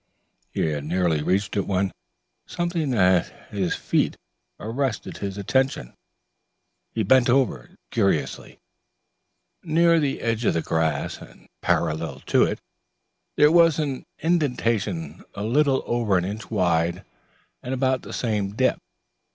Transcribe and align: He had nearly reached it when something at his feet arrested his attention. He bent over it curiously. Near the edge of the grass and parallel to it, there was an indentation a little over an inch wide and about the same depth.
He 0.49 0.61
had 0.61 0.83
nearly 0.85 1.21
reached 1.21 1.55
it 1.55 1.67
when 1.67 1.91
something 2.47 2.91
at 2.95 3.27
his 3.51 3.75
feet 3.75 4.17
arrested 4.59 5.17
his 5.17 5.37
attention. 5.37 5.93
He 6.91 7.03
bent 7.03 7.29
over 7.29 7.65
it 7.65 7.79
curiously. 7.91 8.57
Near 9.61 9.99
the 9.99 10.21
edge 10.21 10.43
of 10.43 10.55
the 10.55 10.63
grass 10.63 11.17
and 11.19 11.45
parallel 11.61 12.21
to 12.21 12.45
it, 12.45 12.57
there 13.37 13.51
was 13.51 13.77
an 13.77 14.03
indentation 14.17 15.23
a 15.35 15.43
little 15.43 15.83
over 15.85 16.17
an 16.17 16.25
inch 16.25 16.49
wide 16.49 17.05
and 17.61 17.71
about 17.71 18.01
the 18.01 18.11
same 18.11 18.55
depth. 18.55 18.81